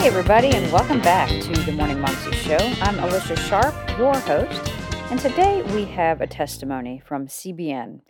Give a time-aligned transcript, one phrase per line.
[0.00, 2.56] Hey, everybody, and welcome back to the Morning Moxie Show.
[2.80, 4.72] I'm Alicia Sharp, your host,
[5.10, 8.00] and today we have a testimony from CBN,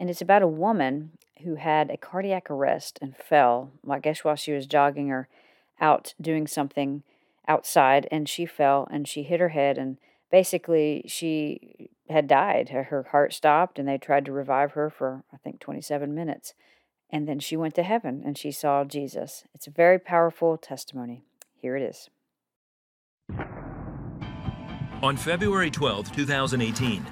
[0.00, 4.36] and it's about a woman who had a cardiac arrest and fell, I guess, while
[4.36, 5.28] she was jogging or
[5.82, 7.02] out doing something
[7.46, 9.98] outside, and she fell and she hit her head, and
[10.30, 12.70] basically she had died.
[12.70, 16.54] Her heart stopped, and they tried to revive her for, I think, 27 minutes.
[17.10, 19.44] And then she went to heaven and she saw Jesus.
[19.54, 21.22] It's a very powerful testimony.
[21.64, 22.10] Here it is.
[25.02, 27.06] On February 12, 2018,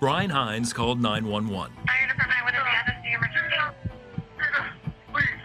[0.00, 1.76] Brian Hines called 911.
[1.76, 1.84] Please,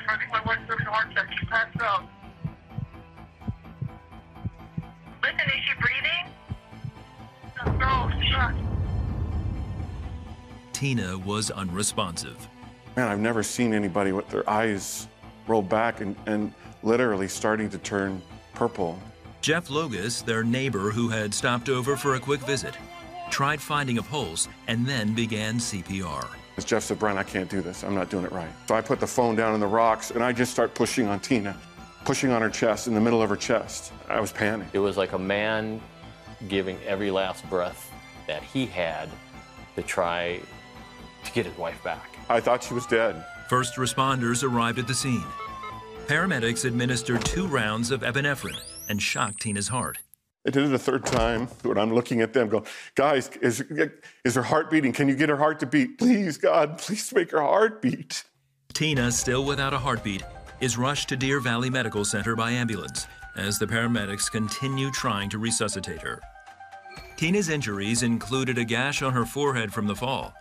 [0.07, 1.27] I think my wife's having a heart attack.
[1.37, 2.05] She passed out.
[5.21, 6.25] Listen, is she breathing?
[7.77, 8.55] No, she's.
[10.71, 12.47] Tina was unresponsive.
[12.95, 15.09] Man, I've never seen anybody with their eyes
[15.45, 18.21] rolled back and, and literally starting to turn
[18.55, 18.99] purple.
[19.41, 22.75] Jeff Logus, their neighbor who had stopped over for a quick visit,
[23.29, 26.27] tried finding a pulse and then began CPR.
[26.57, 27.83] As Jeff said, Brian, I can't do this.
[27.83, 28.49] I'm not doing it right.
[28.67, 31.19] So I put the phone down in the rocks and I just start pushing on
[31.19, 31.55] Tina,
[32.05, 33.91] pushing on her chest, in the middle of her chest.
[34.07, 34.73] I was panicked.
[34.73, 35.81] It was like a man
[36.47, 37.91] giving every last breath
[38.27, 39.09] that he had
[39.75, 40.39] to try
[41.23, 42.17] to get his wife back.
[42.29, 43.23] I thought she was dead.
[43.49, 45.25] First responders arrived at the scene.
[46.07, 49.97] Paramedics administered two rounds of epinephrine and shocked Tina's heart.
[50.45, 53.63] I did it a third time and I'm looking at them, going, guys, is,
[54.23, 54.93] is her heart beating?
[54.93, 55.97] Can you get her heart to beat?
[55.97, 58.23] Please, God, please make her heart beat.
[58.73, 60.21] Tina, still without a heartbeat,
[60.61, 65.39] is rushed to Deer Valley Medical Center by ambulance as the paramedics continue trying to
[65.39, 66.21] resuscitate her.
[67.17, 70.35] Tina's injuries included a gash on her forehead from the fall,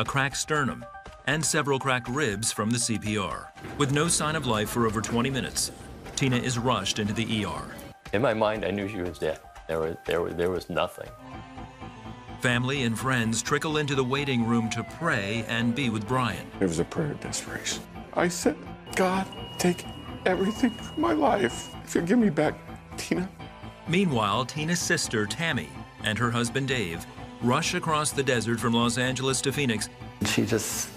[0.00, 0.84] a cracked sternum,
[1.26, 3.48] and several cracked ribs from the CPR.
[3.78, 5.70] With no sign of life for over 20 minutes,
[6.16, 7.74] Tina is rushed into the ER.
[8.12, 9.40] In my mind, I knew she was dead.
[9.66, 11.08] There was, there was, there was nothing.
[12.40, 16.46] Family and friends trickle into the waiting room to pray and be with Brian.
[16.60, 17.82] It was a prayer of desperation.
[18.12, 18.56] I said,
[18.94, 19.26] God,
[19.58, 19.84] take
[20.26, 21.74] everything from my life.
[21.84, 22.54] If you give me back
[22.96, 23.28] Tina.
[23.88, 25.68] Meanwhile, Tina's sister, Tammy,
[26.02, 27.04] and her husband, Dave,
[27.42, 29.88] rush across the desert from Los Angeles to Phoenix.
[30.26, 30.90] She just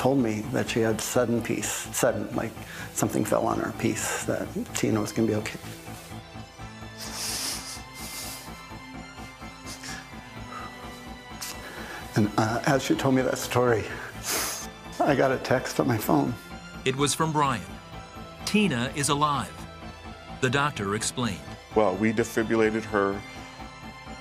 [0.00, 2.52] told me that she had sudden peace, sudden, like
[2.94, 5.58] something fell on her, peace, that Tina was going to be okay.
[12.16, 13.84] And uh, as she told me that story,
[15.00, 16.32] I got a text on my phone.
[16.86, 17.60] It was from Brian.
[18.46, 19.52] Tina is alive.
[20.40, 21.40] The doctor explained.
[21.74, 23.20] Well, we defibrillated her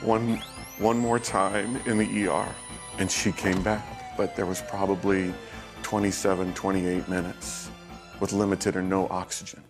[0.02, 0.44] one,
[0.78, 2.48] one more time in the ER,
[2.98, 4.18] and she came back.
[4.18, 5.34] But there was probably
[5.90, 7.72] 27, 28 minutes
[8.20, 9.64] with limited or no oxygen.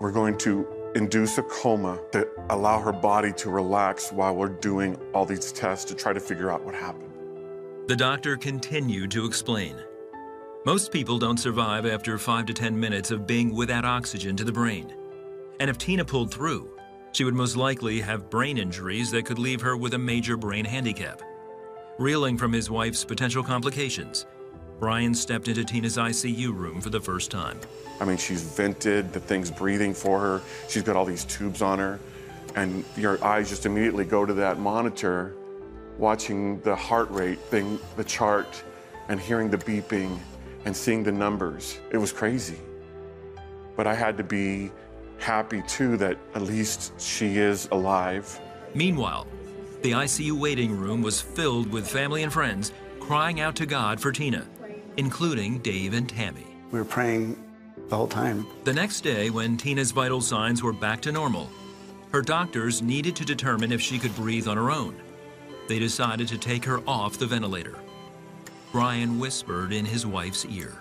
[0.00, 4.98] We're going to induce a coma to allow her body to relax while we're doing
[5.14, 7.14] all these tests to try to figure out what happened.
[7.86, 9.74] The doctor continued to explain.
[10.66, 14.52] Most people don't survive after 5 to 10 minutes of being without oxygen to the
[14.52, 14.92] brain.
[15.58, 16.68] And if Tina pulled through,
[17.12, 20.66] she would most likely have brain injuries that could leave her with a major brain
[20.66, 21.22] handicap.
[21.98, 24.26] Reeling from his wife's potential complications,
[24.82, 27.56] Brian stepped into Tina's ICU room for the first time.
[28.00, 31.78] I mean, she's vented, the thing's breathing for her, she's got all these tubes on
[31.78, 32.00] her,
[32.56, 35.36] and your eyes just immediately go to that monitor,
[35.98, 38.60] watching the heart rate thing, the chart,
[39.06, 40.18] and hearing the beeping
[40.64, 41.78] and seeing the numbers.
[41.92, 42.58] It was crazy.
[43.76, 44.72] But I had to be
[45.18, 48.36] happy too that at least she is alive.
[48.74, 49.28] Meanwhile,
[49.82, 54.12] the ICU waiting room was filled with family and friends crying out to God for
[54.12, 54.46] Tina,
[54.96, 56.46] including Dave and Tammy.
[56.70, 57.42] We were praying
[57.88, 58.46] the whole time.
[58.64, 61.50] The next day, when Tina's vital signs were back to normal,
[62.12, 65.00] her doctors needed to determine if she could breathe on her own.
[65.68, 67.76] They decided to take her off the ventilator.
[68.70, 70.72] Brian whispered in his wife's ear.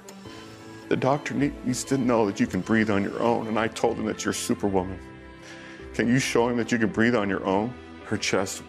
[0.89, 3.97] The doctor needs to know that you can breathe on your own, and I told
[3.97, 4.99] him that you're superwoman.
[5.93, 7.73] Can you show him that you can breathe on your own?
[8.05, 8.63] Her chest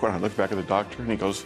[0.00, 0.02] went.
[0.02, 1.44] When I looked back at the doctor, and he goes,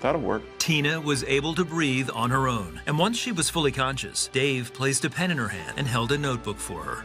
[0.00, 0.42] That'll work.
[0.58, 4.72] Tina was able to breathe on her own, and once she was fully conscious, Dave
[4.72, 7.04] placed a pen in her hand and held a notebook for her.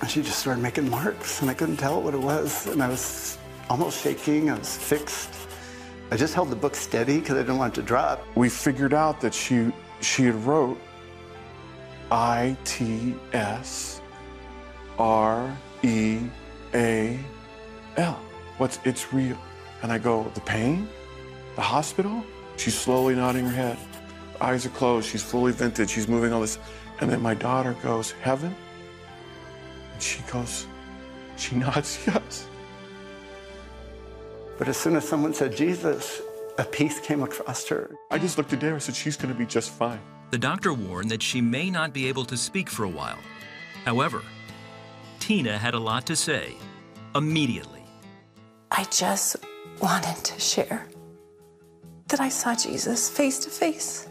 [0.00, 2.88] And she just started making marks, and I couldn't tell what it was, and I
[2.88, 3.38] was
[3.68, 4.50] almost shaking.
[4.50, 5.34] I was fixed.
[6.10, 8.24] I just held the book steady because I didn't want it to drop.
[8.36, 10.78] We figured out that she she had wrote
[12.12, 14.00] I T S
[14.98, 16.20] R E
[16.74, 17.18] A
[17.96, 18.20] L.
[18.58, 19.38] What's it's real?
[19.86, 20.88] And I go, the pain?
[21.54, 22.24] The hospital?
[22.56, 23.78] She's slowly nodding her head.
[24.40, 25.08] eyes are closed.
[25.08, 25.88] She's fully vented.
[25.88, 26.58] She's moving all this.
[26.98, 28.52] And then my daughter goes, Heaven?
[29.92, 30.66] And she goes,
[31.36, 32.48] she nods, yes.
[34.58, 36.20] But as soon as someone said Jesus,
[36.58, 37.94] a peace came across her.
[38.10, 40.00] I just looked at Dara and said, she's going to be just fine.
[40.32, 43.20] The doctor warned that she may not be able to speak for a while.
[43.84, 44.20] However,
[45.20, 46.56] Tina had a lot to say
[47.14, 47.84] immediately.
[48.72, 49.36] I just
[49.80, 50.86] wanted to share
[52.08, 54.08] that I saw Jesus face to face.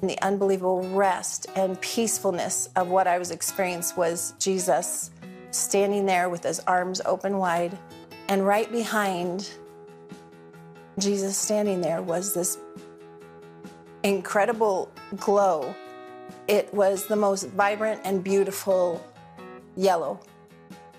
[0.00, 5.10] And the unbelievable rest and peacefulness of what I was experiencing was Jesus
[5.50, 7.76] standing there with his arms open wide.
[8.28, 9.50] And right behind
[10.98, 12.58] Jesus standing there was this
[14.02, 15.74] incredible glow.
[16.46, 19.04] It was the most vibrant and beautiful
[19.76, 20.20] yellow.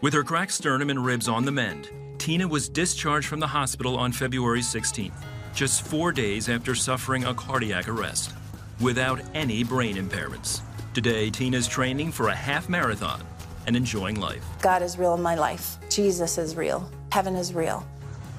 [0.02, 1.90] With her cracked sternum and ribs on the mend,
[2.30, 7.34] Tina was discharged from the hospital on February 16th, just four days after suffering a
[7.34, 8.34] cardiac arrest,
[8.80, 10.62] without any brain impairments.
[10.94, 13.20] Today, Tina's training for a half marathon
[13.66, 14.46] and enjoying life.
[14.62, 15.78] God is real in my life.
[15.90, 16.88] Jesus is real.
[17.12, 17.84] Heaven is real.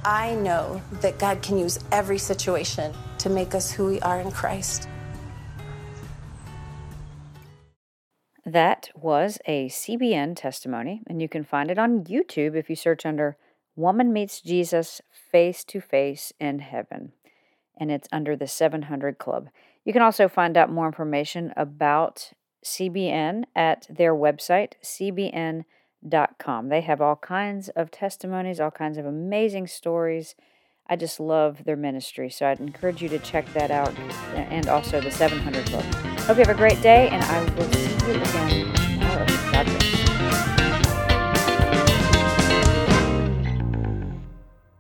[0.05, 4.31] I know that God can use every situation to make us who we are in
[4.31, 4.89] Christ.
[8.47, 13.05] That was a CBN testimony, and you can find it on YouTube if you search
[13.05, 13.37] under
[13.77, 17.13] Woman Meets Jesus Face to Face in Heaven.
[17.77, 19.49] And it's under the 700 Club.
[19.85, 22.33] You can also find out more information about
[22.65, 26.69] CBN at their website, cbn.com.
[26.69, 30.35] They have all kinds of testimonies, all kinds of amazing stories.
[30.87, 33.97] I just love their ministry, so I'd encourage you to check that out
[34.35, 35.85] and also the 700 Club.
[36.21, 38.90] Hope you have a great day, and I will see you again